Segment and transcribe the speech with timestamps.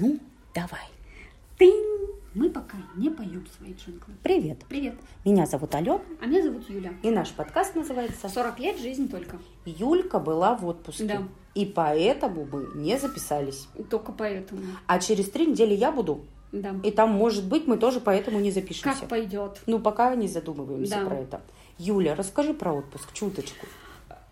[0.00, 0.18] Ну,
[0.54, 0.88] давай.
[1.56, 1.72] Ты.
[2.34, 4.14] Мы пока не поем свои джинглы.
[4.24, 4.58] Привет.
[4.68, 4.94] Привет.
[5.24, 6.92] Меня зовут Алена, А меня зовут Юля.
[7.04, 9.38] и наш подкаст называется 40 лет, жизнь только.
[9.64, 11.04] «Юлька была в отпуске».
[11.04, 11.22] Да.
[11.54, 13.68] И поэтому мы не записались.
[13.88, 14.62] Только поэтому.
[14.88, 16.24] А через три недели я буду.
[16.50, 16.74] Да.
[16.82, 18.98] И там, может быть, мы тоже поэтому не запишемся.
[19.00, 19.60] Как пойдет.
[19.66, 21.06] Ну, пока не задумываемся Да.
[21.06, 21.40] про это.
[21.78, 23.66] Юля, расскажи про отпуск чуточку.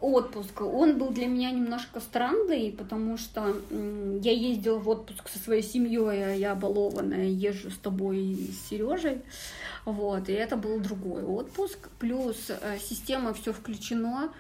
[0.03, 0.61] Отпуск.
[0.62, 6.25] Он был для меня немножко странный, потому что я ездила в отпуск со своей семьей,
[6.25, 9.23] а я балованная, езжу с тобой и с Сережей.
[9.85, 11.89] Вот, и это был другой отпуск.
[12.00, 14.32] Плюс э, система все включено.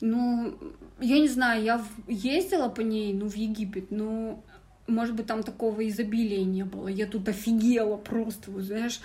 [0.00, 0.56] Ну,
[1.00, 4.40] я не знаю, я ездила по ней, ну, в Египет, но,
[4.86, 6.86] может быть, там такого изобилия не было.
[6.86, 9.00] Я тут офигела просто, вот, знаешь,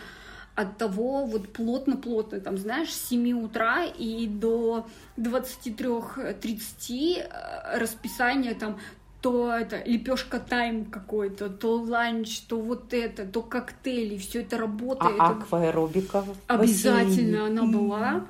[0.56, 4.86] от того вот плотно-плотно, там, знаешь, с 7 утра и до
[5.18, 8.78] 23-30 э, расписание там
[9.22, 15.16] то это лепешка тайм какой-то, то ланч, то вот это, то коктейли, все это работает.
[15.18, 17.62] А акваэробика Обязательно бассейне?
[17.62, 18.26] она была.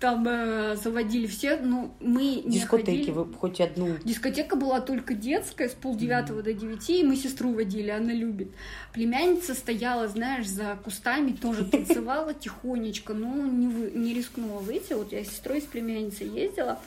[0.00, 3.10] Там э, заводили все, но мы не Дискотеки, ходили.
[3.10, 3.96] вы хоть одну.
[4.04, 8.48] Дискотека была только детская, с полдевятого до девяти, и мы сестру водили, она любит.
[8.92, 14.94] Племянница стояла, знаешь, за кустами, тоже танцевала тихонечко, но не, вы- не рискнула выйти.
[14.94, 16.80] Вот я с сестрой, с племянницей ездила.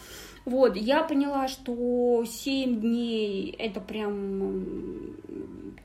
[0.48, 5.18] Вот, я поняла, что 7 дней это прям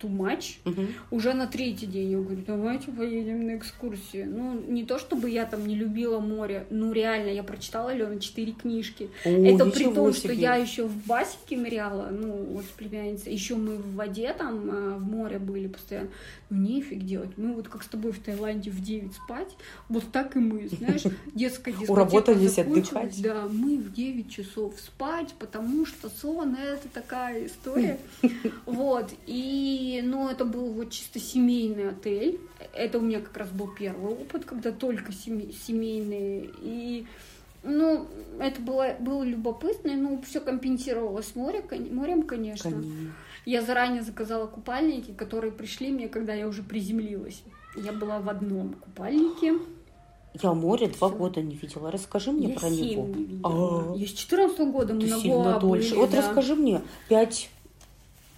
[0.03, 0.59] too much.
[0.65, 0.89] Мгм.
[1.11, 4.29] Уже на третий день я говорю, давайте поедем на экскурсию.
[4.29, 8.53] Ну, не то чтобы я там не любила море, ну реально, я прочитала, Алена, четыре
[8.53, 9.11] книжки.
[9.25, 10.43] О, Это при том, что себе.
[10.43, 13.33] я еще в басике ныряла, ну, вот с племянницей.
[13.33, 16.09] Еще мы в воде там, э, в море были постоянно.
[16.51, 17.31] Ну, нефиг делать.
[17.37, 19.57] Мы вот как с тобой в Таиланде в 9 спать,
[19.89, 21.03] вот так и мы, знаешь,
[21.35, 23.23] детская дискотека Уработались отдыхать.
[23.23, 27.99] Да, мы в 9 часов спать, потому что сон— это такая история.
[28.67, 32.41] Вот, и, ну, это был вот чисто семейный отель.
[32.75, 36.51] Это у меня как раз был первый опыт, когда только семей- семейные.
[36.61, 37.07] И,
[37.63, 38.07] ну,
[38.41, 42.71] это было, было любопытно, ну, все компенсировалось море, кон- морем, конечно.
[42.71, 43.13] Конечно.
[43.45, 47.43] Я заранее заказала купальники, которые пришли мне, когда я уже приземлилась.
[47.77, 49.55] Я была в одном купальнике.
[50.41, 51.91] Я море два года не видела.
[51.91, 53.07] Расскажи мне я про семь него.
[53.07, 53.93] не видела.
[53.93, 55.91] А, Я с 14 года на сильно дольше.
[55.91, 56.19] были, вот да.
[56.19, 57.51] расскажи мне пять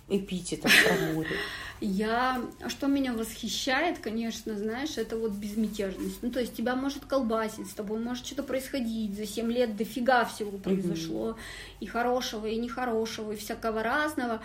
[0.09, 1.37] эпитетов про море.
[1.81, 6.23] Я, а что меня восхищает, конечно, знаешь, это вот безмятежность.
[6.23, 9.17] Ну, то есть тебя может колбасить, с тобой может что-то происходить.
[9.17, 11.37] За 7 лет дофига всего произошло.
[11.81, 14.41] И хорошего, и нехорошего, и всякого разного.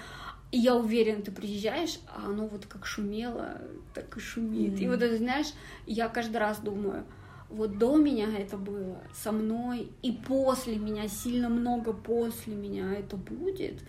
[0.52, 3.62] И я уверена, ты приезжаешь, а оно вот как шумело,
[3.94, 4.80] так и шумит.
[4.80, 4.96] И Мгм.
[4.96, 5.48] вот это, знаешь,
[5.86, 7.06] я каждый раз думаю,
[7.50, 13.18] вот до меня это было, со мной, и после меня, сильно много после меня это
[13.18, 13.84] будет.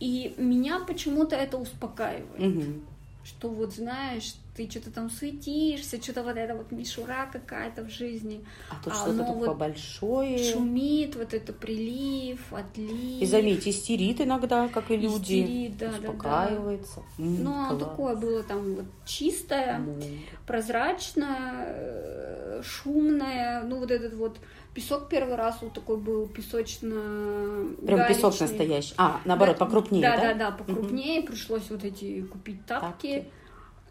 [0.00, 2.82] И меня почему-то это успокаивает Мгм.
[3.24, 8.44] что вот знаешь, ты что-то там суетишься, что-то вот это вот мишура какая-то в жизни,
[8.70, 10.52] А тут А что-то оно вот большое.
[10.52, 13.22] шумит, вот это прилив, отлив.
[13.22, 15.40] И заметь, истерит иногда, как и люди.
[15.42, 15.98] Истерит, да, да, да.
[16.10, 17.00] успокаивается.
[17.18, 17.78] М, Ну, класс.
[17.78, 20.18] такое было там вот чистое, Море.
[20.46, 24.36] прозрачное, э, шумное, ну вот этот вот
[24.74, 28.94] песок первый раз вот такой был песочно Прям песок настоящий.
[28.98, 30.16] А, наоборот, покрупнее, да?
[30.16, 31.22] Да, да, да, покрупнее.
[31.22, 32.86] Пришлось вот эти купить тапки.
[33.18, 33.28] Тапки.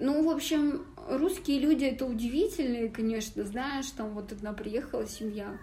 [0.02, 5.56] Ну, в общем, русские люди это удивительные, конечно, знаешь, там вот одна приехала семья,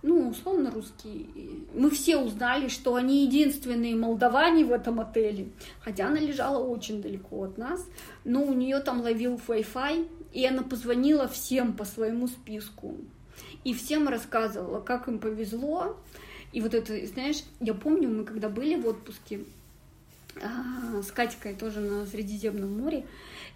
[0.00, 1.26] ну, условно русские.
[1.74, 7.44] Мы все узнали, что они единственные молдаване в этом отеле, хотя она лежала очень далеко
[7.44, 7.86] от нас,
[8.24, 12.96] но у нее там ловил Wi-Fi, и она позвонила всем по своему списку.
[13.62, 15.98] И всем рассказывала, как им повезло.
[16.54, 19.40] И вот это, знаешь, я помню, мы когда были в отпуске,
[20.40, 23.04] а, с Катькой тоже на Средиземном море.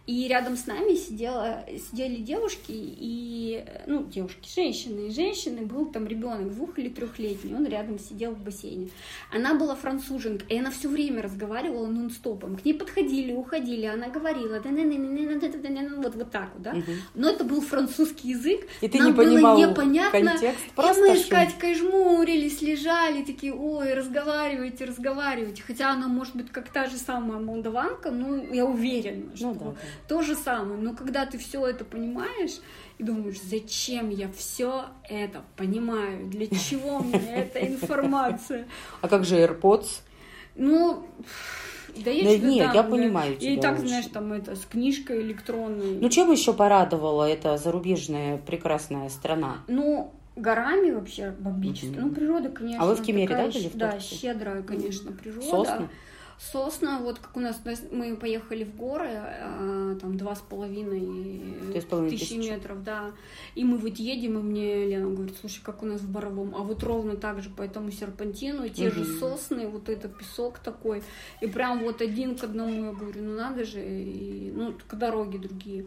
[0.06, 5.08] И рядом с нами сидела, сидели девушки и, ну, девушки, женщины.
[5.08, 8.90] И женщины был там ребенок двух или трехлетний, он рядом сидел в бассейне.
[9.32, 12.56] Она была француженка, и она все время разговаривала нон-стопом.
[12.56, 16.74] К ней подходили, уходили, она говорила, «Да-да-да-да-да-да-да-да», вот, вот так вот, да.
[16.74, 16.92] Мгм.
[17.14, 21.26] Но это был французский язык, И ты нам не было непонятно, контекст, и мы с.
[21.26, 25.62] Катькой жмурились, лежали, такие, ой, разговаривайте, разговаривайте.
[25.66, 29.64] Хотя она, может быть, как та же самая молдаванка, ну, я уверена, что Ну да,
[29.64, 29.74] да.
[30.08, 30.80] То же самое.
[30.80, 32.60] Но когда ты все это понимаешь
[32.98, 38.66] и думаешь, зачем я все это понимаю, для чего мне эта информация?
[39.00, 40.00] А как же AirPods?
[40.54, 41.06] Ну,
[41.96, 42.90] да я Да что-то нет, там, я да.
[42.90, 43.88] понимаю Я и тебя так, очень.
[43.88, 45.98] знаешь, там это, с книжкой электронной.
[46.00, 49.58] Ну, чем еще порадовала эта зарубежная прекрасная страна?
[49.68, 51.96] Ну, горами вообще бомбически.
[51.96, 52.08] Мгм.
[52.08, 52.82] Ну, природа, конечно.
[52.82, 55.46] А вы в Кемере, да, были в Да, щедрая, конечно, природа.
[55.46, 55.88] Сосны?
[56.38, 57.60] Сосна, вот как у нас,
[57.90, 63.12] мы поехали в горы, а, там два с половиной тысячи метров, да,
[63.54, 66.58] и мы вот едем, и мне Лена говорит, слушай, как у нас в Боровом, а
[66.58, 68.96] вот ровно так же по этому серпантину, те угу.
[68.96, 71.02] же сосны, вот это песок такой,
[71.40, 75.86] и прям вот один к одному, я говорю, ну надо же, и, ну, дороги другие.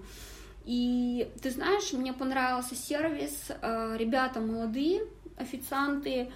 [0.66, 5.04] И ты знаешь, мне понравился сервис, а, ребята молодые,
[5.38, 6.32] официанты,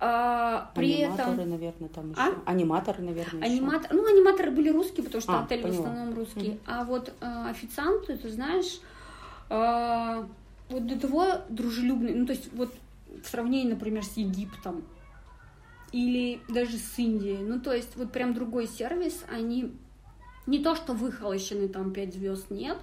[0.00, 1.50] а, при аниматоры, этом...
[1.50, 2.20] наверное, там еще.
[2.20, 2.32] А?
[2.46, 3.92] Аниматоры, наверное, Аниматор...
[3.92, 5.76] Ну, аниматоры были русские, потому что а, отель поняла.
[5.76, 6.40] в основном русский.
[6.40, 6.60] Mm-hmm.
[6.66, 8.80] А вот а, официанты, ты знаешь,
[9.50, 10.26] а,
[10.68, 12.72] вот до того дружелюбные, ну, то есть вот
[13.22, 14.84] в сравнении, например, с Египтом
[15.90, 19.72] или даже с Индией, ну, то есть вот прям другой сервис, они
[20.46, 22.78] не то, что выхолощены, там, пять звезд нет,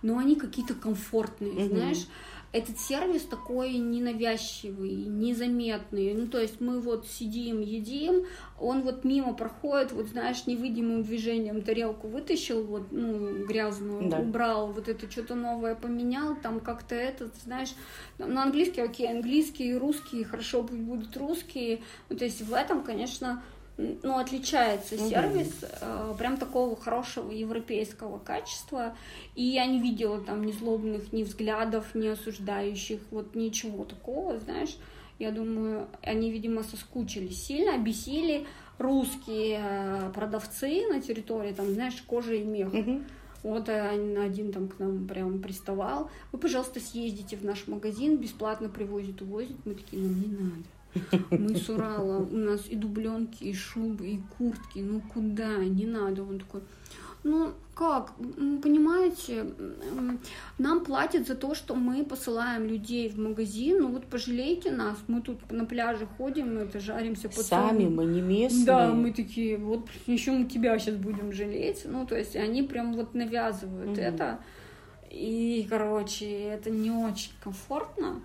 [0.00, 1.68] но они какие-то комфортные, mm-hmm.
[1.68, 2.06] знаешь,
[2.54, 6.14] этот сервис такой ненавязчивый, незаметный.
[6.14, 8.26] Ну, то есть мы вот сидим, едим,
[8.60, 14.18] он вот мимо проходит, вот знаешь, невидимым движением тарелку вытащил, вот, ну, грязную, да.
[14.20, 17.74] убрал, вот это что-то новое поменял, там как-то этот, знаешь,
[18.18, 21.82] на английский, окей, английский русский, хорошо пусть будут русские.
[22.08, 23.42] Ну, то есть в этом, конечно,
[23.76, 25.08] ну, отличается угу.
[25.08, 28.96] сервис э, прям такого хорошего европейского качества.
[29.34, 34.76] И я не видела там ни злобных, ни взглядов, ни осуждающих, вот ничего такого, знаешь.
[35.18, 38.46] Я думаю, они, видимо, соскучились сильно, обесили
[38.78, 42.72] русские э, продавцы на территории, там, знаешь, кожа и мех.
[42.72, 43.02] Угу.
[43.44, 46.10] Вот один там к нам прям приставал.
[46.32, 49.56] Вы, пожалуйста, съездите в наш магазин, бесплатно привозят, увозят.
[49.66, 50.64] Мы такие, ну не надо.
[51.30, 56.22] Мы с Урала, у нас и дубленки, и шубы, и куртки, ну куда, не надо.
[56.22, 56.62] Он такой,
[57.24, 58.12] ну как,
[58.62, 59.46] понимаете,
[60.58, 65.20] нам платят за то, что мы посылаем людей в магазин, ну вот пожалейте нас, мы
[65.20, 67.44] тут на пляже ходим, мы это жаримся потом.
[67.44, 68.66] Сами мы не местные.
[68.66, 72.94] Да, мы такие, вот еще мы тебя сейчас будем жалеть, ну то есть они прям
[72.94, 74.00] вот навязывают угу.
[74.00, 74.38] это,
[75.10, 78.20] и, короче, это не очень комфортно.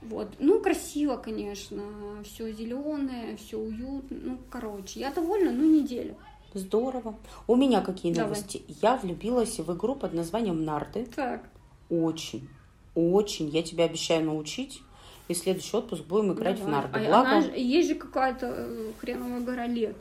[0.00, 0.28] Вот.
[0.38, 1.82] Ну, красиво, конечно,
[2.24, 4.16] все зеленое, все уютно.
[4.22, 6.16] Ну, короче, я довольна, ну, неделю.
[6.54, 7.14] Здорово.
[7.46, 8.30] У меня какие Давай.
[8.30, 8.62] новости?
[8.82, 11.06] Я влюбилась в игру под названием Нарты.
[11.14, 11.42] Так.
[11.90, 12.48] Очень,
[12.94, 13.48] очень.
[13.48, 14.82] Я тебя обещаю научить.
[15.28, 16.72] И следующий отпуск будем играть Давай.
[16.72, 16.98] в нарды.
[17.00, 17.30] А Благо...
[17.30, 19.96] она, есть же какая-то э, хреновая гора лет.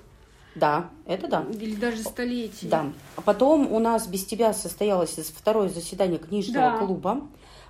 [0.55, 1.45] Да, это да.
[1.51, 2.71] Или даже столетие.
[2.71, 2.91] Да.
[3.17, 6.77] А потом у нас без тебя состоялось второе заседание книжного да.
[6.77, 7.27] клуба.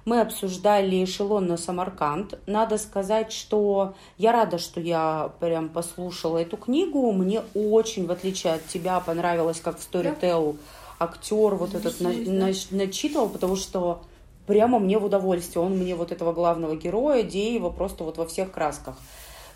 [0.08, 2.40] Мы обсуждали эшелон на Самарканд.
[2.48, 7.12] Надо сказать, что я рада, что я прям послушала эту книгу.
[7.12, 10.56] Мне очень, в отличие от тебя, понравилось, как в Storytel
[10.98, 14.00] актер вот этот на, на, начитывал, потому что
[14.46, 15.62] прямо мне в удовольствие.
[15.62, 18.96] Он мне вот этого главного героя, Деева, просто вот во всех красках.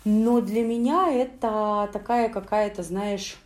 [0.04, 3.38] Но для меня это такая какая-то, знаешь,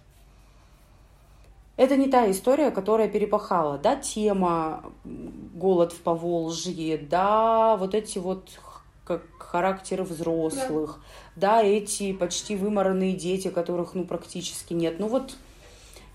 [1.77, 8.51] это не та история, которая перепахала, да, тема голод в Поволжье, да, вот эти вот
[9.05, 10.99] как характеры взрослых,
[11.37, 11.61] да.
[11.61, 14.99] да, эти почти выморанные дети, которых, ну, практически нет.
[14.99, 15.37] Ну, вот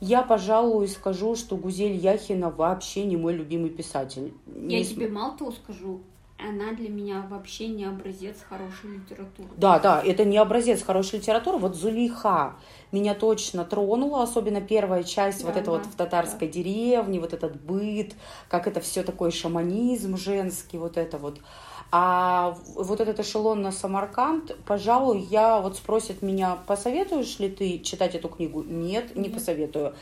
[0.01, 4.33] я, пожалуй, скажу, что Гузель Яхина вообще не мой любимый писатель.
[4.47, 6.01] Я не тебе мало того скажу,
[6.41, 9.49] она для меня вообще не образец хорошей литературы.
[9.57, 11.57] Да, да, это не образец хорошей литературы.
[11.57, 12.55] Вот Зулейха
[12.91, 16.53] меня точно тронула, особенно первая часть, да, вот это да, вот в татарской да.
[16.53, 18.15] деревне, вот этот быт,
[18.49, 21.39] как это все такой шаманизм женский, вот это вот.
[21.93, 28.15] А вот этот эшелон на Самарканд, пожалуй, я вот спросят меня, посоветуешь ли ты читать
[28.15, 28.63] эту книгу?
[28.63, 29.33] Нет, не Нет.
[29.33, 29.93] посоветую.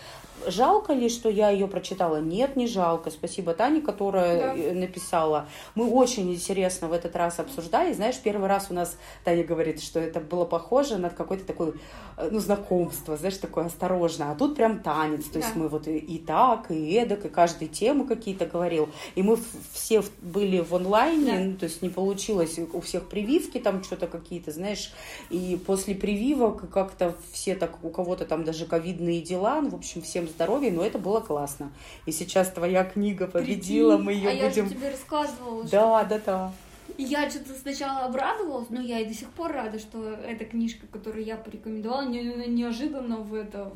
[0.48, 2.22] Жалко ли, что я ее прочитала?
[2.22, 3.12] Нет, не жалко.
[3.12, 4.79] Спасибо Тане, которая да.
[4.79, 5.48] написала.
[5.75, 7.93] Мы очень интересно в этот раз обсуждали.
[7.93, 11.74] Знаешь, первый раз у нас Таня говорит, что это было похоже на какое-то такое,
[12.17, 14.31] э, ну, знакомство, знаешь, такое осторожное.
[14.31, 15.25] А тут прям танец.
[15.25, 15.39] То да.
[15.39, 18.89] есть мы вот и, и так, и эдак, и каждый темы какие-то говорил.
[19.15, 19.38] И мы
[19.74, 21.39] все были в онлайне, да.
[21.39, 24.93] ну, то есть не получилось у всех прививки там что-то какие-то, знаешь.
[25.29, 30.01] И после прививок как-то все так, у кого-то там даже ковидные дела, ну, в общем,
[30.01, 31.71] всем здоровья, но это было классно.
[32.05, 34.63] И сейчас твоя книга победила, Прикинь, мы ее а будем...
[34.63, 35.63] я же тебе рассказывала.
[35.63, 36.09] Да, что...
[36.09, 36.53] да, да.
[36.98, 41.24] Я что-то сначала обрадовалась, но я и до сих пор рада, что эта книжка, которую
[41.24, 43.71] я порекомендовала, не, неожиданно в это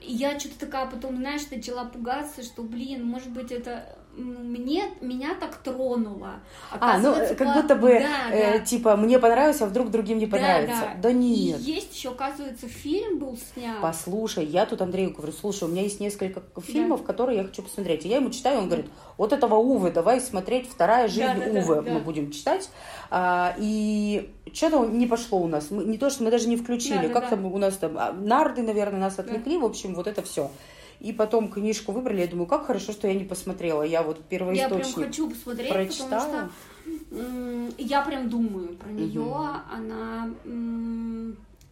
[0.00, 5.56] Я что-то такая потом, знаешь, начала пугаться, что, блин, может быть, это мне, меня так
[5.56, 6.34] тронуло.
[6.70, 8.64] А, ну, как будто бы, да, э, да.
[8.64, 10.80] типа, мне понравилось, а вдруг другим не понравится.
[10.80, 11.00] Да, да.
[11.02, 11.60] да нет.
[11.60, 13.80] И есть еще, оказывается, фильм был снят.
[13.80, 17.06] Послушай, я тут Андрею говорю, слушай, у меня есть несколько фильмов, да.
[17.06, 18.04] которые я хочу посмотреть.
[18.04, 21.60] И я ему читаю, он говорит, вот этого Увы, давай смотреть «Вторая жизнь да, да,
[21.60, 21.92] Увы», да, да.
[21.92, 22.68] мы будем читать.
[23.10, 25.70] А, и что-то не пошло у нас.
[25.70, 27.08] Мы, не то, что мы даже не включили.
[27.08, 27.46] Да, Как-то да.
[27.46, 29.54] у нас там а, нарды, наверное, нас отвлекли.
[29.54, 29.62] Да.
[29.62, 30.50] В общем, вот это все.
[31.02, 32.20] И потом книжку выбрали.
[32.20, 33.82] Я думаю, как хорошо, что я не посмотрела.
[33.82, 36.50] Я вот первоисточник Я прям хочу посмотреть, прочитала.
[36.84, 39.20] потому что я прям думаю про нее.
[39.20, 39.36] Угу.
[39.74, 40.30] Она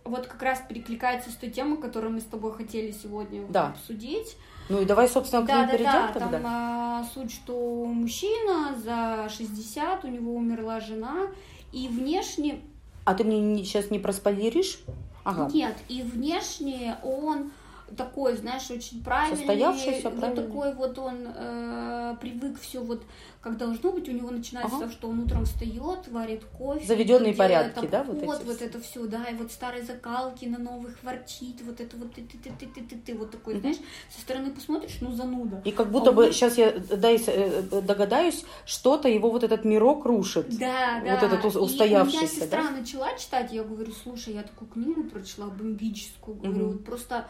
[0.04, 3.68] вот как раз перекликается с той темой, которую мы с тобой хотели сегодня да.
[3.68, 4.37] обсудить.
[4.68, 6.30] Ну и давай, собственно, к да, ней да, перейдем да, тогда.
[6.30, 11.28] Там а, суть, что мужчина за 60, у него умерла жена,
[11.72, 12.62] и внешне...
[13.04, 14.80] А ты мне сейчас не проспойлеришь?
[15.22, 15.49] Ага.
[15.52, 17.52] Нет, и внешне он
[17.97, 19.38] такой, знаешь, очень правильный.
[19.38, 23.02] Состоявшийся, вот такой вот он э, привык все вот
[23.40, 24.09] как должно быть.
[24.09, 24.90] У него начинается ага.
[24.90, 26.87] что он утром встает, варит кофе.
[26.87, 28.26] Заведенные порядки, да, вот, эти?
[28.26, 32.23] Вот это все, да, и вот старые закалки на новых ворчит, вот это вот ты
[32.23, 33.61] ты ты ты ты ты, ты вот такой, угу.
[33.61, 33.78] знаешь,
[34.14, 35.62] со стороны посмотришь, ну зануда.
[35.64, 36.32] И как будто а бы он...
[36.32, 40.47] сейчас я дай, э, догадаюсь, что-то его вот этот мирок рушит.
[40.59, 41.14] Да, да.
[41.14, 42.18] Вот этот устоявшийся.
[42.18, 42.70] И у меня сестра да?
[42.70, 46.73] начала читать, я говорю, слушай, я такую книгу прочла бомбическую, говорю, угу.
[46.73, 47.26] вот просто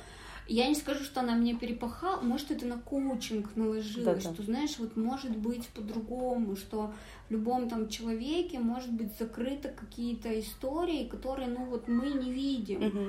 [0.53, 4.35] я не скажу, что она меня перепахала, может, это на коучинг наложилось, Да-да.
[4.35, 6.93] что, знаешь, вот может быть по-другому, что
[7.29, 12.85] в любом там человеке может быть закрыты какие-то истории, которые, ну, вот мы не видим.
[12.85, 13.07] Угу.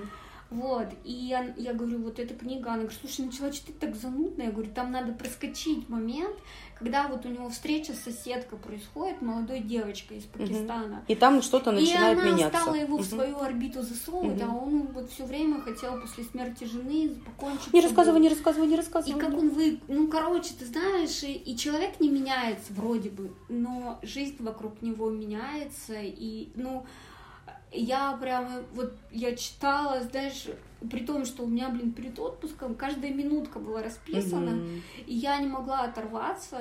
[0.51, 4.43] Вот, и я, я говорю, вот эта книга, она говорит, слушай, начала читать так занудно,
[4.43, 6.35] я говорю, там надо проскочить момент,
[6.77, 10.97] когда вот у него встреча с соседкой происходит, молодой девочкой из Пакистана.
[10.97, 11.05] Угу.
[11.07, 12.37] И там что-то начинает меняться.
[12.37, 13.03] И она стала его угу.
[13.03, 14.51] в свою орбиту засовывать, угу.
[14.51, 17.71] а он вот все время хотел после смерти жены покончить.
[17.71, 19.17] Не рассказывай, не рассказывай, не рассказывай.
[19.17, 23.31] И как он вы, ну короче, ты знаешь, и, и человек не меняется вроде бы,
[23.47, 26.85] но жизнь вокруг него меняется, и ну
[27.71, 30.47] я прямо, вот я читала, знаешь,
[30.89, 34.67] при том, что у меня, блин, перед отпуском каждая минутка была расписана, угу.
[35.07, 36.57] и я не могла оторваться,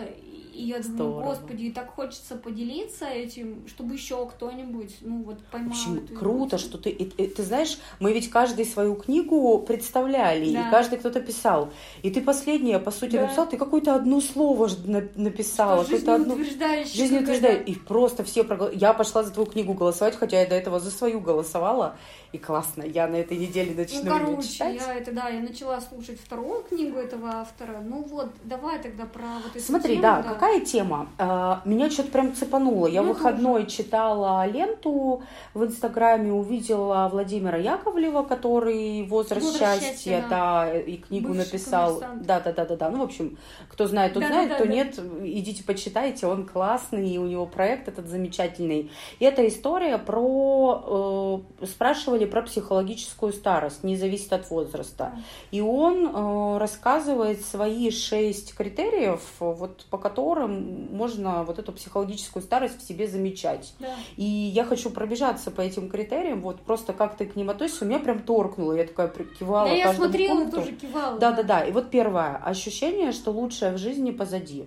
[0.53, 1.23] и я Здорово.
[1.23, 5.71] думаю, господи, так хочется поделиться этим, чтобы еще кто-нибудь, ну вот поймал.
[5.71, 10.53] В общем, круто, что ты, и, и, ты знаешь, мы ведь каждый свою книгу представляли,
[10.53, 10.69] да.
[10.69, 11.71] и каждый кто-то писал,
[12.03, 13.23] и ты последняя, по сути, да.
[13.23, 14.69] написал, ты какое-то одно слово
[15.15, 18.81] написала, какое-то одно жизнеутверждающее, и просто все проголосовали.
[18.81, 21.97] Я пошла за твою книгу голосовать, хотя я до этого за свою голосовала,
[22.33, 24.77] и классно, я на этой неделе начну ну, короче, читать.
[24.77, 27.81] я это, да, я начала слушать вторую книгу этого автора.
[27.85, 31.09] Ну вот, давай тогда про вот эту Смотри, тему, да, да, какая тема?
[31.19, 32.87] А, меня что-то прям цепануло.
[32.87, 33.77] Я ну, выходной тоже.
[33.77, 41.35] читала ленту в Инстаграме, увидела Владимира Яковлева, который «Возраст, Возраст счастья», счастья да, и книгу
[41.35, 42.01] написал.
[42.23, 42.91] Да, да, да, да, да.
[42.91, 43.37] Ну, в общем,
[43.69, 44.73] кто знает, тот да, знает, да, кто да.
[44.73, 48.91] нет, идите почитайте, он классный, и у него проект этот замечательный.
[49.19, 51.45] И это история про...
[51.61, 55.13] Э, спрашивали про психологическую старость, не зависит от возраста.
[55.51, 62.81] И он э, рассказывает свои шесть критериев, вот, по которым можно вот эту психологическую старость
[62.81, 63.75] в себе замечать.
[63.79, 63.95] Да.
[64.17, 67.89] И я хочу пробежаться по этим критериям, вот просто как ты к ним относишься, у
[67.89, 70.57] меня прям торкнуло, я такая кивала Да, я смотрела, пункту.
[70.57, 71.19] тоже кивала.
[71.19, 74.67] Да-да-да, и вот первое, ощущение, что лучшее в жизни позади.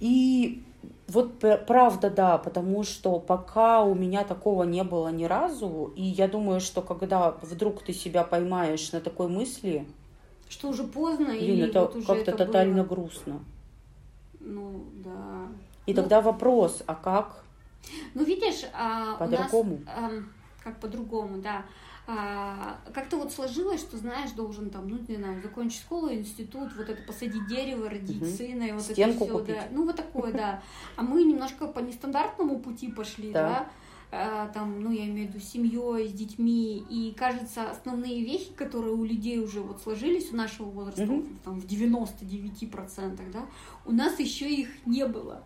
[0.00, 0.62] И
[1.08, 6.28] вот правда, да, потому что пока у меня такого не было ни разу, и я
[6.28, 9.86] думаю, что когда вдруг ты себя поймаешь на такой мысли,
[10.48, 12.94] что уже поздно блин, или это вот как-то тотально было?
[12.94, 13.40] грустно.
[14.48, 15.48] Ну да.
[15.86, 17.44] И ну, тогда вопрос, а как?
[18.14, 19.76] Ну видишь, а, по-другому.
[19.76, 20.10] У нас, а,
[20.64, 21.64] как по-другому, да
[22.10, 26.88] а, как-то вот сложилось, что, знаешь, должен там, ну, не знаю, закончить школу, институт, вот
[26.88, 28.30] это посадить дерево, родить угу.
[28.30, 29.54] сына, и вот Стенку это все, купить.
[29.54, 29.62] да.
[29.70, 30.62] Ну, вот такое, да.
[30.96, 33.68] А мы немножко по нестандартному пути пошли, да, а,
[34.10, 39.04] там, ну, я имею в виду семьей, с детьми, и, кажется, основные вехи, которые у
[39.04, 41.26] людей уже вот сложились у нашего возраста, угу.
[41.44, 43.46] там, в 99%, да,
[43.84, 45.42] у нас еще их не было.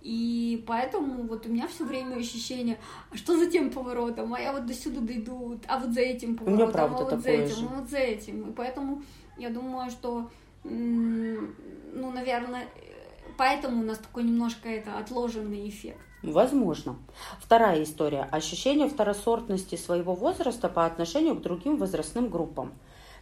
[0.00, 2.78] И поэтому вот у меня все время ощущение,
[3.10, 6.36] а что за тем поворотом, а я вот до сюда дойду, а вот за этим
[6.36, 7.66] поворотом, у меня правда а вот за этим, же.
[7.66, 8.48] а вот за этим.
[8.48, 9.02] И поэтому
[9.36, 10.30] я думаю, что,
[10.62, 12.68] ну, наверное,
[13.36, 16.05] поэтому у нас такой немножко это отложенный эффект.
[16.26, 16.96] Возможно.
[17.40, 18.28] Вторая история.
[18.32, 22.72] Ощущение второсортности своего возраста по отношению к другим возрастным группам.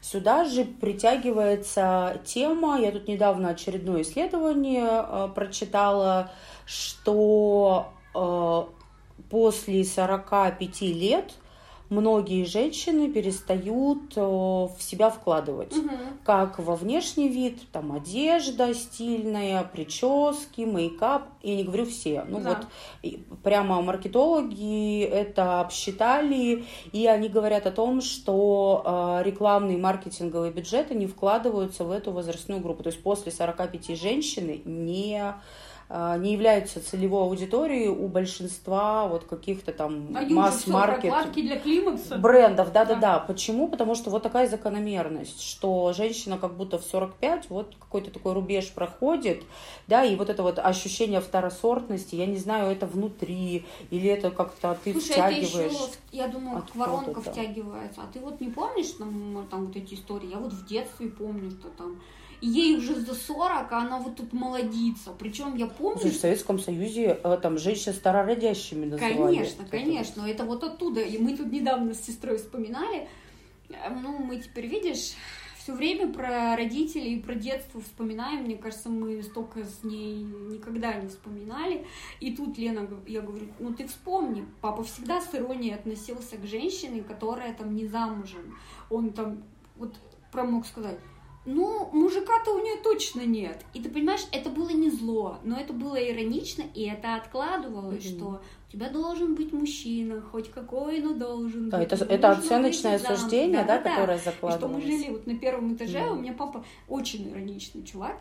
[0.01, 6.31] Сюда же притягивается тема, я тут недавно очередное исследование э, прочитала,
[6.67, 8.65] что э,
[9.31, 11.35] после 45 лет
[11.91, 15.76] многие женщины перестают э, в себя вкладывать.
[15.76, 15.91] Угу.
[16.25, 21.25] Как во внешний вид, там одежда стильная, прически, мейкап.
[21.43, 22.25] Я не говорю все.
[22.26, 22.61] Ну Да.
[23.03, 30.95] вот прямо маркетологи это обсчитали, и они говорят о том, что э, рекламные маркетинговые бюджеты
[30.95, 32.83] не вкладываются в эту возрастную группу.
[32.83, 35.35] То есть после 45 женщины не
[35.88, 42.17] не являются целевой аудиторией у большинства вот каких-то там всё, масс-маркет для климакса.
[42.17, 43.00] брендов, да, да, Да.
[43.00, 43.19] да.
[43.21, 43.69] Почему?
[43.69, 48.73] Потому что вот такая закономерность, что женщина как будто в 45, вот какой-то такой рубеж
[48.73, 49.43] проходит,
[49.87, 54.76] да, и вот это вот ощущение второсортности, я не знаю, это внутри, или это как-то
[54.83, 55.73] ты Слушай, это втягиваешь.
[55.73, 57.31] еще, я думаю, Откуда воронка это?
[57.33, 58.00] втягивается.
[58.03, 60.31] А ты вот не помнишь там, там вот эти истории?
[60.31, 62.00] Я вот в детстве помню, что там
[62.47, 65.11] ей уже за 40, а она вот тут молодится.
[65.19, 69.37] Причем я помню, Слушай, в Советском Союзе э, там женщин старородящими называли.
[69.37, 71.01] Конечно, Вот это конечно, это вот оттуда.
[71.01, 73.09] И мы тут недавно с сестрой вспоминали.
[73.71, 75.15] Э, Ну, мы теперь, видишь,
[75.65, 78.45] все время про родителей и про детство вспоминаем.
[78.45, 81.87] Мне кажется, мы столько с ней никогда не вспоминали.
[82.21, 87.03] И тут Лена, я говорю, ну ты вспомни, папа всегда с иронией относился к женщине,
[87.03, 88.59] которая там не замужем.
[88.91, 89.43] Он там
[89.77, 89.95] вот
[90.31, 90.99] прям мог сказать,
[91.47, 93.63] ну, мужика-то у нее точно нет.
[93.75, 98.17] И ты понимаешь, это было не зло, но это было иронично, и это откладывалось, Мгм.
[98.19, 101.93] что у тебя должен быть мужчина, хоть какой, но должен Да, быть.
[101.93, 103.95] это, это оценочное суждение, да, Да-да-да.
[103.97, 104.85] которое И что мы закладывалось.
[104.85, 106.13] жили вот на первом этаже, Да.
[106.13, 108.19] у меня папа очень ироничный чувак,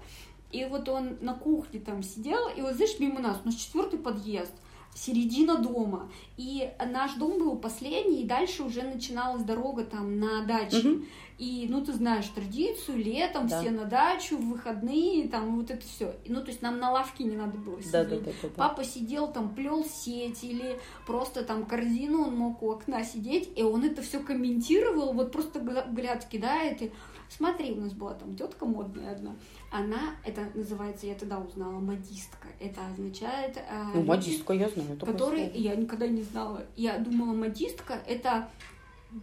[0.51, 3.99] и вот он на кухне там сидел, и вот знаешь, мимо нас, у нас четвертый
[3.99, 4.51] подъезд,
[4.95, 10.77] середина дома, и наш дом был последний, и дальше уже начиналась дорога там на даче.
[10.87, 11.05] Мгм.
[11.37, 13.59] И, ну, ты знаешь традицию, летом Да.
[13.59, 16.15] все на дачу, в выходные, там вот это все.
[16.27, 17.91] Ну, то есть нам на лавке не надо было сидеть.
[17.91, 18.49] Да, да, да, да.
[18.55, 23.63] Папа сидел там, плел сеть или просто там корзину, он мог у окна сидеть, и
[23.63, 26.91] он это все комментировал, вот просто гля- взгляд кидает, и
[27.29, 29.35] смотри, у нас была там тетка модная одна,
[29.71, 33.57] она, это называется, я тогда узнала, модистка, это означает...
[33.57, 34.97] э, Ну, модистка, я знаю.
[34.99, 35.09] слово.
[35.57, 38.49] я никогда не знала, я думала, модистка это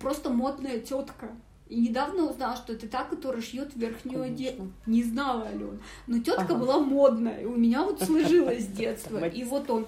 [0.01, 1.31] просто модная тетка.
[1.71, 4.73] И недавно узнала, что это та, которая шьет верхнюю одежду.
[4.87, 5.81] Не знала, Ален.
[6.09, 6.57] Но тетка Ага.
[6.57, 7.47] была модная.
[7.47, 9.25] У меня вот сложилось с детства.
[9.29, 9.87] И вот он,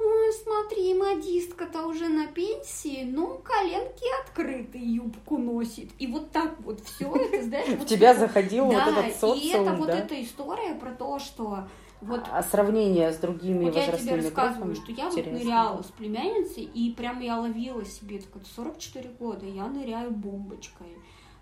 [0.00, 5.90] ой, смотри, модистка-то уже на пенсии, но коленки открыты, юбку носит.
[6.00, 9.76] И вот так вот все это, знаешь, В тебя заходил вот этот и это социум,
[9.76, 11.68] вот эта история про то, что
[12.00, 15.82] вот А сравнение с другими вот я тебе возрастными рассказываю, группами что я вот ныряла
[15.82, 20.88] с племянницей, и прям я ловила себе, так, 44 года, я ныряю бомбочкой.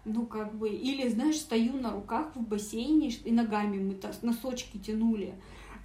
[0.09, 5.35] Ну, как бы, или, знаешь, стою на руках в бассейне, и ногами мы носочки тянули.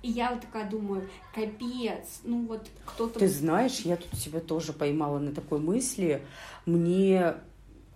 [0.01, 3.19] И я вот такая думаю, капец, ну вот кто-то...
[3.19, 6.21] Ты знаешь, я тут себя тоже поймала на такой мысли.
[6.65, 7.35] Мне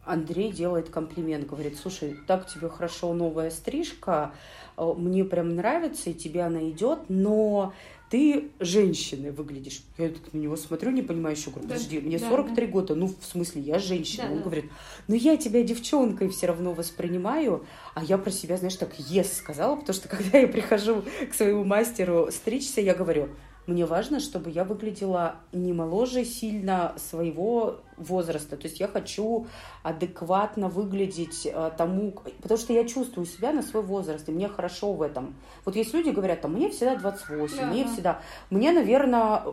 [0.05, 4.33] Андрей делает комплимент, говорит, слушай, так тебе хорошо новая стрижка,
[4.77, 7.73] э, мне прям нравится, и тебе она идет, но
[8.09, 9.81] ты женщиной выглядишь.
[9.97, 12.95] Я так на него смотрю, не понимаю еще, говорю, Да, подожди, мне да, 43 года,
[12.95, 14.23] ну, в смысле, я женщина.
[14.27, 14.43] Да, Он да.
[14.43, 14.65] говорит,
[15.07, 17.65] ну, я тебя девчонкой все равно воспринимаю,
[17.95, 21.63] а я про себя, знаешь, так yes сказала, потому что когда я прихожу к своему
[21.63, 23.29] мастеру стричься, я говорю,
[23.67, 28.55] мне важно, чтобы я выглядела не моложе сильно своего возраста.
[28.55, 29.47] То есть я хочу
[29.83, 34.93] адекватно выглядеть э, тому, потому что я чувствую себя на свой возраст, и мне хорошо
[34.93, 35.35] в этом.
[35.65, 37.91] Вот есть люди говорят, там, мне всегда 28, Да, мне да.
[37.91, 38.21] всегда...
[38.49, 39.43] Мне, наверное,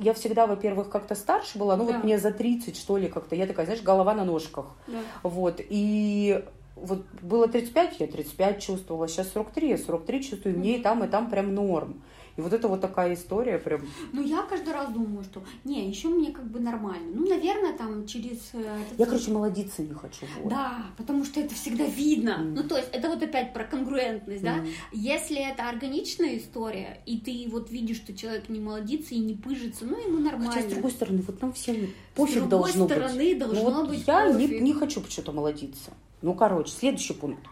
[0.00, 1.92] я всегда, во-первых, как-то старше была, ну Да.
[1.94, 4.66] вот мне за 30, что ли, как-то, я такая, знаешь, голова на ножках.
[4.88, 4.98] Да.
[5.22, 6.42] Вот, и
[6.74, 11.04] вот было 35, я 35 чувствовала, сейчас 43, я 43 чувствую, и мне и там,
[11.04, 12.02] и там прям норм.
[12.36, 13.82] И вот это вот такая история прям...
[14.12, 17.12] Ну, я каждый раз думаю, что, не, еще мне как бы нормально.
[17.14, 18.50] Ну, наверное, там через...
[18.54, 20.26] э, Я, короче, молодиться не хочу.
[20.40, 20.48] вот.
[20.50, 22.38] Да, потому что это всегда видно.
[22.38, 22.54] Мгм.
[22.54, 24.56] Ну, то есть, это вот опять про конгруентность, да?
[24.56, 24.68] Мгм.
[24.92, 29.84] Если это органичная история, и ты вот видишь, что человек не молодится и не пыжится,
[29.84, 30.50] ну, ему нормально.
[30.50, 33.38] Хотя, с другой стороны, вот нам всем С пофиг другой должно стороны, быть.
[33.38, 35.92] должно Ну, вот быть я не, не хочу почему-то молодиться.
[36.20, 37.44] Ну, короче, следующий пункт.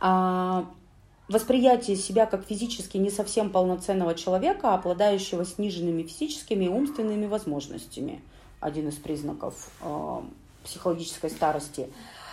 [0.00, 0.70] А,
[1.28, 8.22] восприятие себя как физически не совсем полноценного человека, обладающего сниженными физическими и умственными возможностями.
[8.60, 10.24] Один из признаков а,
[10.64, 11.88] психологической старости.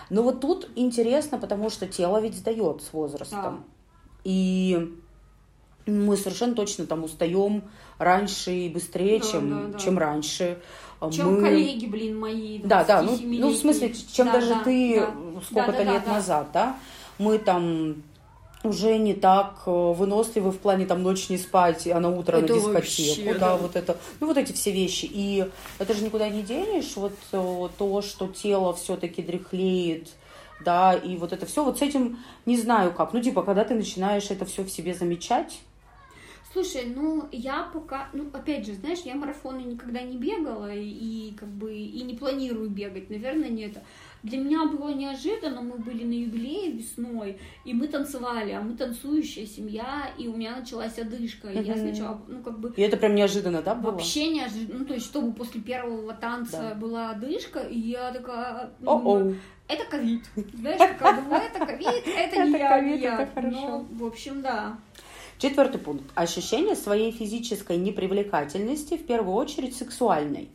[0.09, 3.63] Но вот тут интересно, потому что тело ведь сдает с возрастом.
[4.23, 4.95] И
[5.85, 7.63] мы совершенно точно там устаем
[7.97, 9.79] раньше и быстрее, Да, чем, да, да.
[9.79, 10.61] чем раньше.
[11.11, 12.59] Чем Мы- коллеги, блин, мои.
[12.59, 13.41] Да, да, ну, 27-летние.
[13.41, 15.41] ну в смысле, чем Да, даже да, ты да.
[15.45, 16.11] сколько-то Да, да, лет да.
[16.13, 16.77] назад, да,
[17.17, 18.03] мы там
[18.63, 22.53] уже не так э, выносливы в плане там ночь не спать, а на утро это
[22.53, 22.73] на дискотеку.
[22.73, 23.97] Вообще, да, да, вот это.
[24.19, 25.07] Ну, вот эти все вещи.
[25.09, 30.09] И это же никуда не денешь, вот э, то, что тело все-таки дряхлеет,
[30.63, 33.13] да, и вот это все, вот с этим не знаю как.
[33.13, 35.59] Ну, типа, когда ты начинаешь это все в себе замечать,
[36.51, 41.35] Слушай, ну я пока, ну опять же, знаешь, я марафоны никогда не бегала и, и
[41.35, 43.83] как бы и не планирую бегать, наверное, не это.
[44.23, 49.45] Для меня было неожиданно, мы были на юбилее весной, и мы танцевали, а мы танцующая
[49.45, 51.49] семья, и у меня началась одышка.
[51.49, 52.73] И я сначала, ну как бы...
[52.75, 53.91] И это прям неожиданно, да, было?
[53.91, 56.75] Вообще неожиданно, ну то есть, чтобы после первого танца да.
[56.75, 58.71] была одышка, и я такая...
[58.79, 59.35] Ну, О-оу.
[59.69, 60.25] Это ковид.
[60.35, 63.29] Знаешь, такая, думаю, это ковид, это не я, не я.
[63.41, 64.77] Ну, в общем, да.
[65.37, 66.03] Четвертый пункт.
[66.15, 70.49] Ощущение своей физической непривлекательности, в первую очередь сексуальной.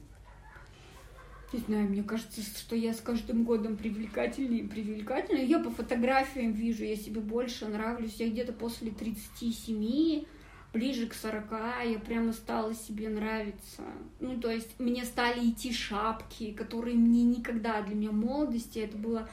[1.54, 5.46] Не знаю, мне кажется, что я с каждым годом привлекательнее и привлекательнее.
[5.46, 8.16] Я по фотографиям вижу, я себе больше нравлюсь.
[8.16, 10.24] Я где-то после 37,
[10.72, 11.52] ближе к 40,
[11.92, 13.82] я прямо стала себе нравиться.
[14.18, 19.28] Ну, то есть мне стали идти шапки, которые мне никогда для меня молодости, это было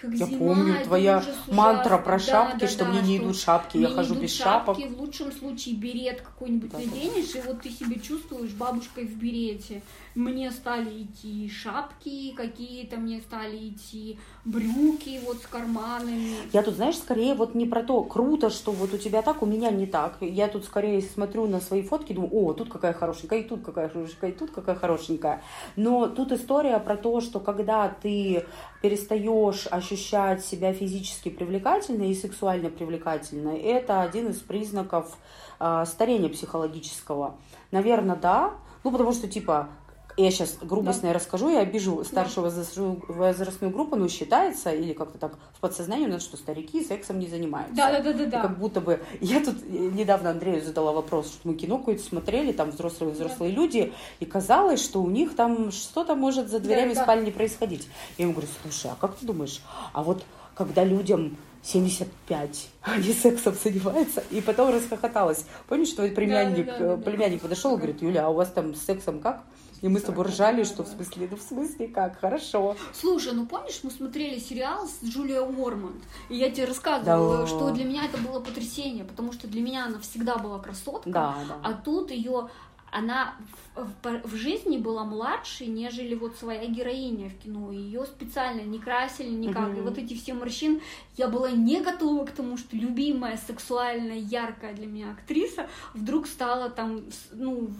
[0.00, 3.78] как я зима, помню твоя мантра про шапки, да, что да, мне не идут шапки,
[3.78, 4.76] я хожу без шапок.
[4.76, 7.38] В лучшем случае берет какой-нибудь да, наденешь, да.
[7.38, 9.82] и вот ты себе чувствуешь бабушкой в берете
[10.14, 16.36] мне стали идти шапки какие-то, мне стали идти брюки вот с карманами.
[16.52, 19.46] Я тут, знаешь, скорее вот не про то, круто, что вот у тебя так, у
[19.46, 20.18] меня не так.
[20.20, 23.88] Я тут скорее смотрю на свои фотки, думаю, о, тут какая хорошенькая, и тут какая
[23.88, 25.42] хорошенькая, и тут какая хорошенькая.
[25.76, 28.46] Но тут история про то, что когда ты
[28.82, 35.16] перестаешь ощущать себя физически привлекательной и сексуально привлекательной, это один из признаков
[35.60, 37.36] э, старения психологического.
[37.70, 38.54] Наверное, да.
[38.84, 39.68] Ну, потому что, типа,
[40.16, 41.14] я сейчас грубостно да.
[41.14, 43.12] расскажу, я обижу старшую да.
[43.12, 47.26] возрастную группу, но считается, или как-то так в подсознании у нас, что старики сексом не
[47.26, 47.74] занимаются.
[47.74, 48.26] Да, да, да, да.
[48.26, 48.42] да.
[48.42, 49.00] Как будто бы...
[49.20, 53.60] Я тут недавно Андрею задала вопрос, что мы кино какое-то смотрели, там взрослые взрослые да.
[53.60, 57.36] люди, и казалось, что у них там что-то может за дверями да, спальни да.
[57.36, 57.88] происходить.
[58.18, 63.54] Я ему говорю, слушай, а как ты думаешь, а вот когда людям 75, они сексом
[63.54, 65.44] занимаются, и потом расхохоталась.
[65.68, 67.10] Помнишь, твой племянник, да, да, да, да.
[67.10, 69.42] племянник подошел и говорит, Юля, а у вас там с сексом как?
[69.82, 72.76] И мы с тобой ржали, что в смысле, ну в смысле как, хорошо.
[72.92, 77.46] Слушай, ну помнишь, мы смотрели сериал с Джулией Уормонд, и я тебе рассказывала, да.
[77.48, 81.36] что для меня это было потрясение, потому что для меня она всегда была красотка, да,
[81.48, 81.56] да.
[81.64, 82.48] а тут ее
[82.92, 83.34] она
[83.74, 87.72] в, в жизни была младше, нежели вот своя героиня в кино.
[87.72, 89.70] Ее специально не красили никак.
[89.70, 89.78] Mm-hmm.
[89.78, 90.82] И вот эти все морщин,
[91.16, 96.68] я была не готова к тому, что любимая, сексуальная, яркая для меня актриса вдруг стала
[96.68, 97.02] там,
[97.32, 97.70] ну,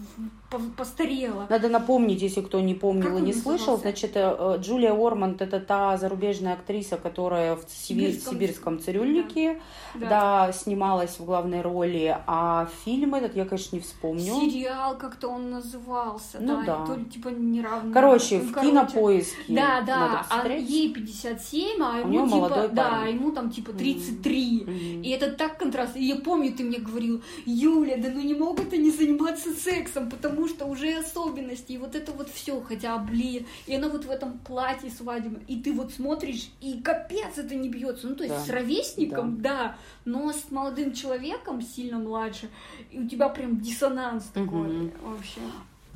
[0.75, 1.45] постарела.
[1.47, 5.97] Надо напомнить, если кто не помнил и не слышал, значит, э, Джулия Орманд это та
[5.97, 9.61] зарубежная актриса, которая в Сибирском, Сибирском цирюльнике,
[9.93, 9.99] да.
[9.99, 10.09] Да.
[10.47, 14.33] да, снималась в главной роли, а фильм этот я, конечно, не вспомню.
[14.33, 16.85] Сериал как-то он назывался, ну, да, да.
[16.85, 17.93] то ли типа неравно.
[17.93, 19.53] Короче, ну, в короче, кинопоиске.
[19.53, 24.59] Да, да, а ей 57, а ему типа, да, ему там типа 33.
[24.59, 25.01] Mm-hmm.
[25.03, 25.95] И это так контраст.
[25.95, 30.33] И я помню, ты мне говорил, Юля, да ну не могут они заниматься сексом, потому
[30.33, 34.09] потому что уже особенности, и вот это вот все, хотя, блин, и она вот в
[34.09, 38.07] этом платье свадебном, и ты вот смотришь, и капец это не бьется.
[38.07, 38.41] Ну, то есть да.
[38.41, 39.57] с ровесником, да.
[39.57, 42.49] да, но с молодым человеком, сильно младше,
[42.91, 44.92] и у тебя прям диссонанс такой угу.
[45.01, 45.41] Вообще.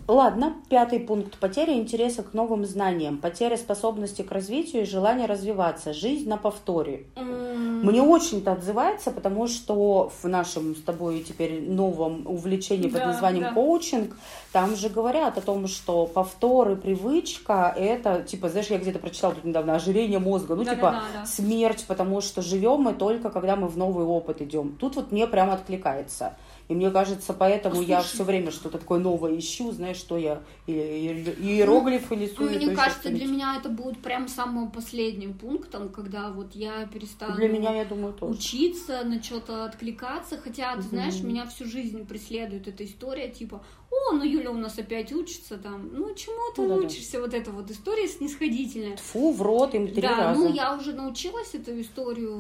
[0.08, 1.38] Ладно, пятый пункт.
[1.38, 5.94] Потеря интереса к новым знаниям, потеря способности к развитию и желание развиваться.
[5.94, 7.08] Жизнь на повторе.
[7.16, 7.84] Mm.
[7.84, 13.08] Мне очень это отзывается, потому что в нашем с тобой теперь новом увлечении да, под
[13.08, 13.52] названием да.
[13.52, 14.16] коучинг,
[14.54, 19.36] там же говорят о том, что повтор и привычка, это, типа, знаешь, я где-то прочитала
[19.36, 21.26] тут недавно, ожирение мозга, ну, да, типа, да, да, да.
[21.26, 24.78] смерть, потому что живем мы только, когда мы в новый опыт идем.
[24.80, 26.38] Тут вот мне прямо откликается.
[26.68, 30.42] И мне кажется, поэтому Слушай, я все время что-то такое новое ищу, знаешь, что я
[30.66, 32.50] иероглифы ну, рисую.
[32.50, 37.48] Мне кажется, для меня это будет прям самым последним пунктом, когда вот я перестану для
[37.48, 38.34] меня, я думаю, тоже.
[38.34, 40.38] учиться, на что-то откликаться.
[40.38, 40.90] Хотя, ты угу.
[40.90, 45.58] знаешь, меня всю жизнь преследует эта история, типа, о, ну Юля у нас опять учится
[45.58, 47.22] там, ну чему ты ну, учишься, да.
[47.22, 48.98] вот эта вот история снисходительная.
[48.98, 50.40] Фу, в рот им три да, раза.
[50.40, 52.36] ну я уже научилась эту историю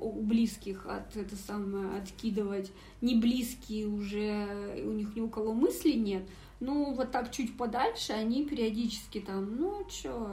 [0.00, 2.70] у близких от это самое откидывать.
[3.00, 6.22] Не близкие уже, у них ни у кого мысли нет.
[6.60, 10.30] Ну, вот так чуть подальше они периодически там, ну, чё,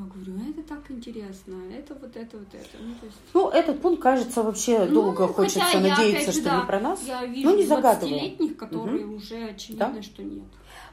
[0.00, 2.78] я говорю, это так интересно, это вот это вот это.
[2.80, 3.16] Ну, есть...
[3.34, 7.00] ну этот пункт кажется вообще ну, долго хочется надеяться, что да, не про нас.
[7.06, 9.16] Я вижу ну, не 20-летних, которые угу.
[9.16, 10.02] уже очевидно, да?
[10.02, 10.44] что нет.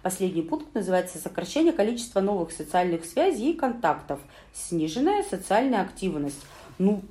[0.01, 4.19] Последний пункт называется сокращение количества новых социальных связей и контактов,
[4.53, 6.41] сниженная социальная активность.
[6.77, 7.01] Ну,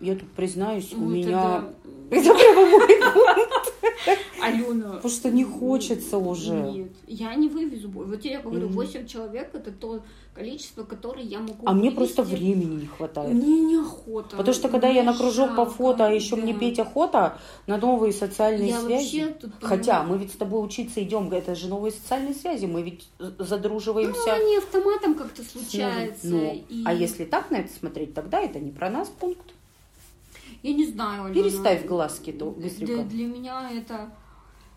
[0.00, 1.64] я тут признаюсь, у Вот меня...
[1.64, 1.74] это-
[2.10, 3.59] Это прямо мой пункт.
[4.42, 4.92] Алена.
[4.92, 6.54] Потому что не хочется уже.
[6.54, 8.06] Нет, я не вывезу бой.
[8.06, 8.74] Вот я говорю, Мгм.
[8.76, 10.02] 8 человек это то
[10.34, 13.34] количество, которое я могу А мне просто времени не хватает.
[13.34, 14.36] Мне неохота.
[14.36, 18.12] Потому что когда я на кружок по фото, а еще мне петь охота на новые
[18.12, 19.34] социальные Я связи.
[19.40, 23.08] тут Хотя мы ведь с тобой учиться идем, это же новые социальные связи, мы ведь
[23.18, 24.32] ну, задруживаемся.
[24.32, 26.26] они автоматом как-то случаются.
[26.26, 29.52] Ну, и- А если так на это смотреть, тогда это не про нас пункт.
[30.62, 31.34] Я не знаю, Алена.
[31.34, 34.10] Переставь глазки то Для, для меня это...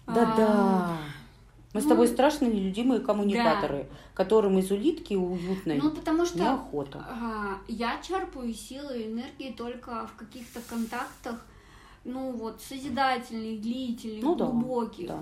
[0.06, 0.98] а, Да-да.
[1.74, 7.04] Мы с ну, тобой страшно нелюдимые коммуникаторы, которым из улитки уютной Ну, потому что неохота.
[7.10, 11.44] а, я черпаю силы и энергии только в каких-то контактах,
[12.06, 15.08] ну вот, созидательных, длительных, Ну да, глубоких.
[15.08, 15.20] Да.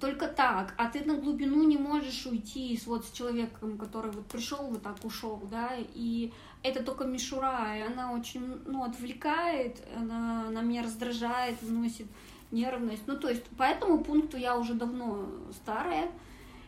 [0.00, 0.72] Только так.
[0.78, 4.82] А ты на глубину не можешь уйти с, вот, с человеком, который вот пришел, вот
[4.82, 10.82] так ушел, да, и это только мишура, и она очень, ну, отвлекает, она, она меня
[10.82, 12.06] раздражает, вносит
[12.50, 13.02] нервность.
[13.06, 16.10] Ну, то есть, по этому пункту я уже давно старая,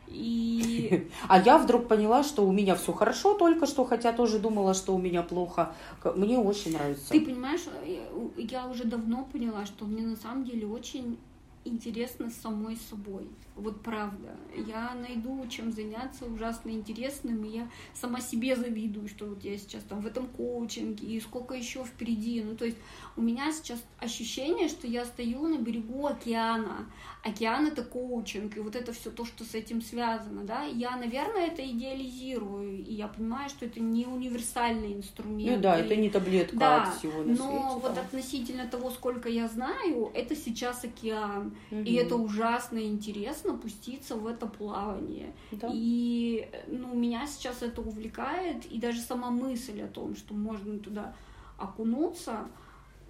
[0.09, 4.75] и А я вдруг поняла, что у меня все хорошо только что, хотя тоже думала,
[4.75, 5.75] что у меня плохо.
[6.17, 7.11] Мне очень нравится.
[7.11, 11.19] ты понимаешь, я- я уже давно поняла, что мне на самом деле очень
[11.65, 13.29] интересно самой собой.
[13.57, 14.37] Вот правда.
[14.67, 19.83] Я найду чем заняться ужасно интересным, и я сама себе завидую, что вот я сейчас
[19.85, 22.43] там в этом коучинге, и сколько еще впереди.
[22.43, 22.77] Ну, то есть
[23.17, 26.87] у меня сейчас ощущение, что я стою на берегу океана.
[27.23, 30.65] Океан— это коучинг, и вот это все то, что с этим связано, да.
[30.65, 35.57] Я, наверное, это идеализирую, и я понимаю, что это не универсальный инструмент.
[35.57, 37.81] Ну да, и- это не таблетка да, от всего на но свете.
[37.81, 38.01] вот да.
[38.01, 41.54] относительно того, сколько я знаю, это сейчас океан.
[41.71, 42.07] И Мгм.
[42.07, 45.35] это ужасно интересно пуститься в это плавание.
[45.53, 45.71] Да.
[45.73, 51.15] И ну, меня сейчас это увлекает, и даже сама мысль о том, что можно туда
[51.59, 52.49] окунуться,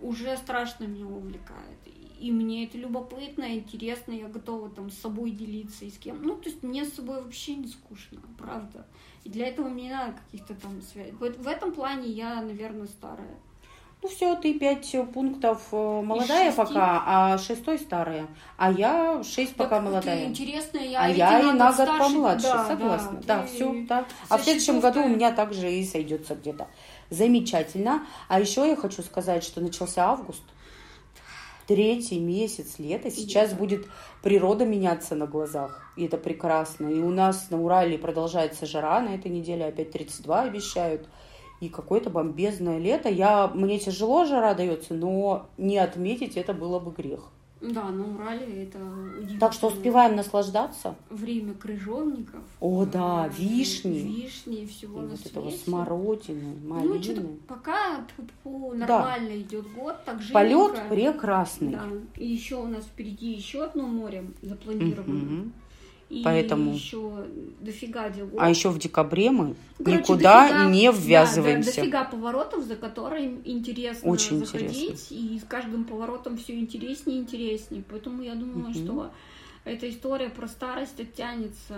[0.01, 1.79] уже страшно меня увлекает.
[2.19, 6.23] И мне это любопытно, интересно, я готова там с собой делиться и с кем.
[6.23, 8.87] Ну, то есть мне с собой вообще не скучно, правда.
[9.25, 11.15] И для этого мне не надо каких-то там связей.
[11.19, 13.37] Вот в этом плане я, наверное, старая.
[14.05, 18.27] Ну все, ты пять пунктов э, молодая пока, а шестой старая.
[18.59, 20.19] А я шесть пока Так молодая.
[20.19, 21.99] Ты интересная, я А я и на год старше.
[21.99, 23.21] помладше, Да, согласна.
[23.27, 24.05] Да, ты все, да.
[24.29, 26.67] А в следующем году у меня также и сойдется где-то.
[27.09, 28.07] Замечательно.
[28.29, 30.43] А еще я хочу сказать, что начался август.
[31.67, 33.11] Третий месяц лета.
[33.11, 33.57] Сейчас Да.
[33.57, 33.87] будет
[34.23, 35.81] природа меняться на глазах.
[35.97, 36.89] И это прекрасно.
[36.89, 39.01] И у нас на Урале продолжается жара.
[39.01, 41.09] На этой неделе опять 32 обещают.
[41.65, 43.09] И какое-то бомбезное лето.
[43.09, 47.21] Я, мне тяжело жара дается, но не отметить это было бы грех.
[47.63, 48.79] Да, на Урале это
[49.17, 49.41] удивительно.
[49.41, 50.95] Так что успеваем наслаждаться.
[51.09, 52.43] Время крыжовников.
[52.61, 54.01] О, да, вишни.
[54.01, 55.65] Вишни и И всего на вот этого свете.
[55.65, 57.37] смородины, Ну, что-то малины.
[57.49, 60.95] пока тьфу-тьфу, нормально идет год, так Полет живенько.
[60.95, 61.71] прекрасный.
[61.73, 61.85] Да.
[62.19, 65.15] И еще у нас впереди еще одно море запланировано.
[65.15, 65.53] Мгм.
[66.11, 67.25] И Поэтому- еще
[67.61, 68.29] дофига дел.
[68.39, 71.71] А еще в декабре мы короче, никуда дофига- не Да, ввязываемся.
[71.75, 75.15] да, дофига поворотов, за которые интересно Очень заходить, интересно.
[75.15, 77.83] и с каждым поворотом все интереснее и интереснее.
[77.91, 78.75] Поэтому я думаю, Мгм.
[78.75, 79.11] что
[79.65, 81.75] эта история про старость оттянется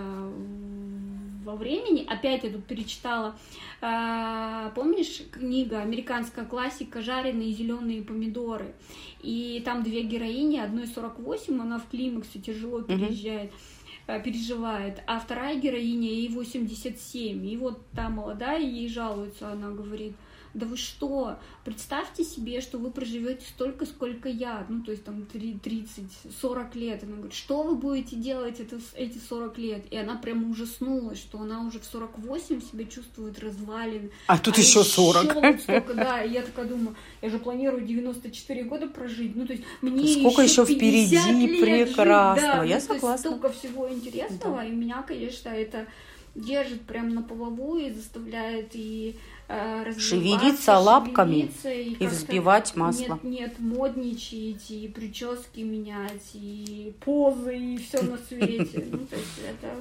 [1.45, 2.05] во времени.
[2.07, 3.35] Опять я тут перечитала.
[3.81, 8.73] а, Помнишь книга американская классика «Жареные зеленые помидоры»?
[9.21, 13.53] И там две героини, одной 48, она в климаксе тяжело переезжает э,
[14.07, 20.15] переживает, а вторая героиня, ей 87, и вот та молодая ей жалуется, она говорит,
[20.57, 25.25] да вы что, представьте себе, что вы проживете столько, сколько я, ну, то есть там
[25.33, 27.03] 30-40 лет.
[27.03, 29.85] Она говорит, что вы будете делать это, эти 40 лет?
[29.91, 34.11] И она прямо ужаснулась, что она уже в 48 себя чувствует развалин.
[34.27, 35.35] А тут а еще 40.
[35.35, 39.53] вот столько, да, и я такая думаю, я же планирую 94 года прожить, ну, то
[39.53, 43.29] есть мне Сколько еще еще впереди 50 лет жить, прекрасного, да, я ну, согласна.
[43.29, 45.87] столько всего интересного, и меня, конечно, это
[46.37, 52.75] держит прям на плаву и заставляет и э, развиваться, Шевелиться лапками шевелиться, и, И взбивать
[52.75, 53.19] масло.
[53.23, 58.87] Нет, нет, модничать, и прически менять, и позы, и все на свете.
[58.91, 59.73] Ну, то есть это...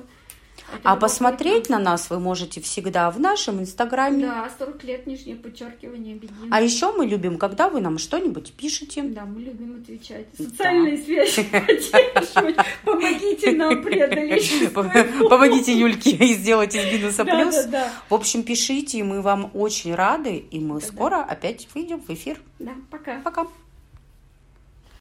[0.73, 4.27] это А посмотреть на нас вы можете всегда в нашем инстаграме.
[4.27, 6.35] Да, 40 лет нижнее подчеркивание бедин.
[6.51, 9.03] А еще мы любим, когда вы нам что-нибудь пишете.
[9.03, 10.27] Да, мы любим отвечать.
[10.37, 12.57] Социальные связи поддерживать.
[12.85, 14.73] Помогите нам преодолеть.
[14.75, 17.55] Помогите Юльке сделать из Да, плюс.
[17.55, 17.93] да, да.
[18.09, 22.39] В общем, пишите, мы вам очень рады, и мы скоро опять выйдем в эфир.
[22.59, 23.21] Да, пока.
[23.21, 23.47] Пока.